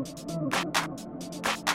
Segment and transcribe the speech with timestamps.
[0.00, 1.69] うん。